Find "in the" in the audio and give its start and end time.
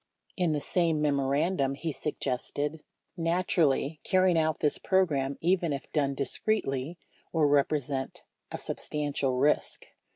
0.35-0.61